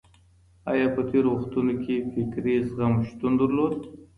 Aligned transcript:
آيا 0.71 0.87
په 0.95 1.01
تېرو 1.09 1.29
وختونو 1.33 1.73
کي 1.83 1.95
فکري 2.13 2.55
زغم 2.75 2.93
شتون 3.09 3.31
درلود؟ 3.39 3.73